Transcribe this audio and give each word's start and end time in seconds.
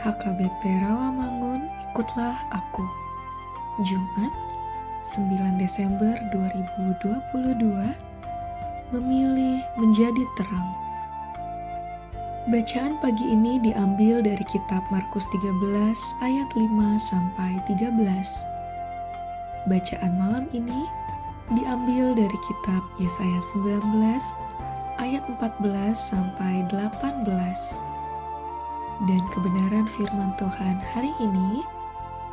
HP 0.00 0.80
Rawamangun, 0.80 1.68
ikutlah 1.92 2.32
aku. 2.48 2.88
Jumat, 3.84 4.32
9 5.04 5.60
Desember 5.60 6.16
2022, 6.32 7.92
memilih 8.96 9.60
menjadi 9.76 10.24
terang. 10.40 10.72
Bacaan 12.48 12.96
pagi 13.04 13.28
ini 13.28 13.60
diambil 13.60 14.24
dari 14.24 14.40
kitab 14.48 14.80
Markus 14.88 15.28
13 15.36 15.60
ayat 16.24 16.48
5 16.56 16.96
sampai 16.96 17.60
13. 17.68 17.92
Bacaan 19.68 20.12
malam 20.16 20.48
ini 20.56 20.88
diambil 21.52 22.16
dari 22.16 22.38
kitab 22.48 22.80
Yesaya 22.96 23.44
19 23.52 24.00
ayat 24.96 25.20
14 25.28 25.92
sampai 25.92 26.64
18 26.72 27.90
dan 29.08 29.20
kebenaran 29.32 29.88
firman 29.88 30.32
Tuhan 30.36 30.76
hari 30.92 31.12
ini 31.20 31.64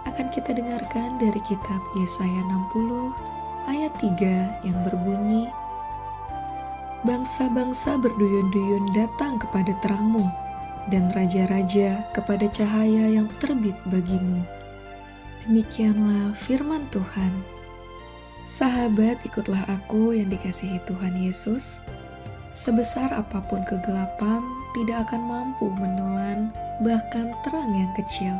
akan 0.07 0.27
kita 0.31 0.55
dengarkan 0.55 1.19
dari 1.19 1.39
kitab 1.47 1.79
Yesaya 1.99 2.43
60 2.73 3.71
ayat 3.71 3.93
3 3.99 4.67
yang 4.67 4.79
berbunyi 4.87 5.47
Bangsa-bangsa 7.05 7.95
berduyun-duyun 8.01 8.89
datang 8.91 9.37
kepada 9.37 9.71
terangmu 9.79 10.27
dan 10.89 11.07
raja-raja 11.13 12.03
kepada 12.11 12.49
cahaya 12.51 13.07
yang 13.07 13.29
terbit 13.37 13.77
bagimu. 13.87 14.41
Demikianlah 15.45 16.33
firman 16.33 16.83
Tuhan. 16.91 17.31
Sahabat, 18.43 19.23
ikutlah 19.23 19.61
aku 19.69 20.15
yang 20.15 20.27
dikasihi 20.31 20.81
Tuhan 20.89 21.15
Yesus. 21.15 21.79
Sebesar 22.51 23.13
apa 23.13 23.45
pun 23.45 23.61
kegelapan, 23.63 24.41
tidak 24.77 25.09
akan 25.09 25.25
mampu 25.25 25.73
menelan 25.73 26.53
bahkan 26.85 27.33
terang 27.41 27.73
yang 27.73 27.89
kecil. 27.97 28.37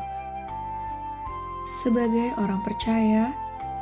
Sebagai 1.81 2.37
orang 2.37 2.61
percaya, 2.61 3.33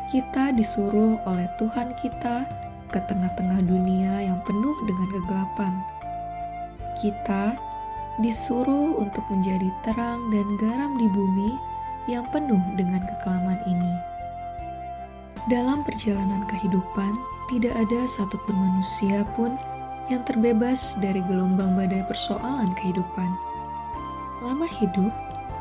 kita 0.08 0.56
disuruh 0.56 1.20
oleh 1.28 1.52
Tuhan 1.60 1.92
kita 2.00 2.48
ke 2.88 3.00
tengah-tengah 3.12 3.60
dunia 3.68 4.24
yang 4.24 4.40
penuh 4.48 4.74
dengan 4.88 5.08
kegelapan. 5.12 5.74
Kita 6.96 7.60
disuruh 8.24 8.96
untuk 9.04 9.28
menjadi 9.28 9.68
terang 9.84 10.32
dan 10.32 10.48
garam 10.56 10.96
di 10.96 11.12
bumi 11.12 11.52
yang 12.08 12.24
penuh 12.32 12.62
dengan 12.80 13.04
kekelaman 13.04 13.60
ini. 13.68 13.94
Dalam 15.52 15.84
perjalanan 15.84 16.48
kehidupan, 16.48 17.14
tidak 17.52 17.76
ada 17.78 18.10
satupun 18.10 18.56
manusia 18.58 19.22
pun 19.38 19.60
yang 20.08 20.22
terbebas 20.22 20.96
dari 21.02 21.20
gelombang 21.26 21.74
badai 21.74 22.06
persoalan 22.06 22.70
kehidupan. 22.78 23.32
Lama 24.46 24.70
hidup, 24.70 25.10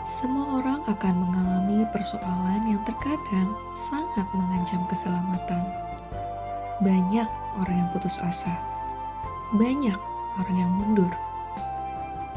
semua 0.05 0.61
orang 0.61 0.85
akan 0.85 1.15
mengalami 1.17 1.89
persoalan 1.89 2.61
yang 2.69 2.83
terkadang 2.85 3.49
sangat 3.73 4.29
mengancam 4.37 4.85
keselamatan. 4.85 5.65
Banyak 6.85 7.29
orang 7.57 7.77
yang 7.81 7.89
putus 7.97 8.21
asa, 8.21 8.53
banyak 9.57 9.97
orang 10.37 10.57
yang 10.61 10.73
mundur, 10.77 11.13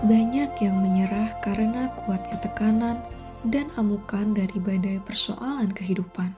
banyak 0.08 0.48
yang 0.64 0.80
menyerah 0.80 1.36
karena 1.44 1.92
kuatnya 2.00 2.40
tekanan 2.40 3.04
dan 3.44 3.68
amukan 3.76 4.32
dari 4.32 4.56
badai 4.64 5.04
persoalan 5.04 5.76
kehidupan. 5.76 6.32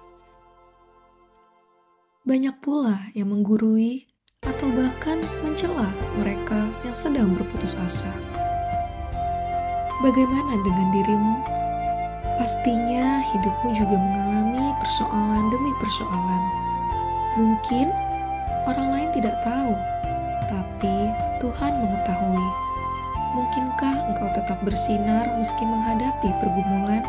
Banyak 2.25 2.57
pula 2.57 3.05
yang 3.13 3.29
menggurui 3.29 4.08
atau 4.47 4.71
bahkan 4.71 5.19
mencela 5.39 5.87
mereka 6.19 6.67
yang 6.83 6.95
sedang 6.95 7.31
berputus 7.31 7.79
asa. 7.79 8.11
Bagaimana 9.99 10.55
dengan 10.63 10.87
dirimu? 10.95 11.35
Pastinya 12.39 13.19
hidupmu 13.19 13.75
juga 13.75 13.95
mengalami 13.99 14.71
persoalan 14.79 15.47
demi 15.51 15.71
persoalan. 15.79 16.43
Mungkin 17.35 17.87
orang 18.67 18.87
lain 18.95 19.09
tidak 19.15 19.35
tahu, 19.43 19.75
tapi 20.47 20.95
Tuhan 21.43 21.73
mengetahui. 21.83 22.47
Mungkinkah 23.35 23.95
engkau 24.11 24.27
tetap 24.35 24.59
bersinar 24.63 25.23
meski 25.35 25.67
menghadapi 25.67 26.31
pergumulan? 26.39 27.03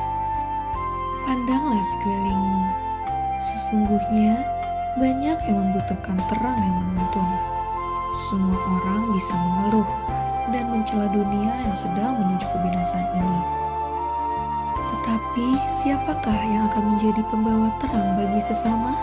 Pandanglah 1.26 1.82
sekelilingmu. 1.82 2.62
Sesungguhnya, 3.38 4.59
banyak 4.98 5.38
yang 5.46 5.58
membutuhkan 5.58 6.18
terang 6.26 6.58
yang 6.58 6.76
menuntun. 6.82 7.28
Semua 8.26 8.58
orang 8.58 9.14
bisa 9.14 9.38
mengeluh 9.38 9.86
dan 10.50 10.66
mencela 10.66 11.06
dunia 11.14 11.54
yang 11.62 11.76
sedang 11.78 12.18
menuju 12.18 12.46
kebinasaan 12.50 13.06
ini. 13.14 13.38
Tetapi, 14.90 15.46
siapakah 15.70 16.40
yang 16.42 16.66
akan 16.74 16.96
menjadi 16.96 17.22
pembawa 17.30 17.70
terang 17.78 18.18
bagi 18.18 18.42
sesama? 18.42 18.98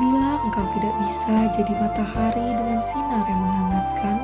Bila 0.00 0.42
engkau 0.42 0.66
tidak 0.74 0.94
bisa 1.06 1.36
jadi 1.54 1.72
matahari 1.78 2.56
dengan 2.58 2.82
sinar 2.82 3.22
yang 3.30 3.40
menghangatkan, 3.46 4.16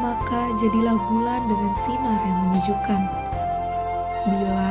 maka 0.00 0.40
jadilah 0.56 0.96
bulan 1.12 1.44
dengan 1.44 1.72
sinar 1.76 2.20
yang 2.24 2.38
menyejukkan. 2.48 3.02
Bila 4.24 4.64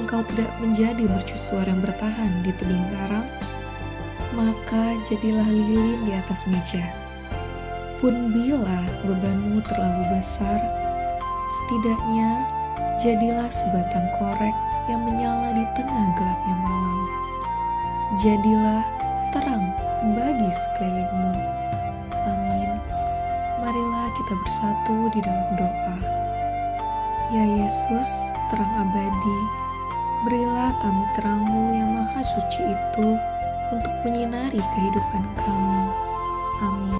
engkau 0.00 0.24
tidak 0.32 0.52
menjadi 0.64 1.04
mercusuar 1.12 1.68
yang 1.68 1.84
bertahan 1.84 2.40
di 2.40 2.54
tebing 2.56 2.86
karang, 2.88 3.26
maka 4.36 4.96
jadilah 5.08 5.46
lilin 5.48 6.04
di 6.04 6.12
atas 6.12 6.44
meja. 6.48 6.84
Pun 7.98 8.30
bila 8.30 8.84
bebanmu 9.08 9.58
terlalu 9.66 10.02
besar, 10.12 10.60
setidaknya 11.48 12.44
jadilah 13.00 13.48
sebatang 13.48 14.06
korek 14.20 14.54
yang 14.86 15.02
menyala 15.04 15.52
di 15.56 15.64
tengah 15.74 16.06
gelapnya 16.16 16.56
malam. 16.60 17.00
Jadilah 18.20 18.82
terang 19.32 19.64
bagi 20.14 20.50
sekelilingmu. 20.52 21.32
Amin. 22.28 22.70
Marilah 23.64 24.06
kita 24.14 24.34
bersatu 24.46 24.96
di 25.12 25.20
dalam 25.24 25.48
doa. 25.58 25.96
Ya 27.28 27.44
Yesus, 27.44 28.08
terang 28.48 28.72
abadi, 28.80 29.38
berilah 30.24 30.72
kami 30.80 31.04
terangmu 31.18 31.76
yang 31.76 31.92
maha 31.92 32.24
suci 32.24 32.62
itu 32.72 33.08
untuk 33.72 33.92
menyinari 34.04 34.60
kehidupan 34.60 35.22
kami. 35.36 35.82
Amin. 36.62 36.97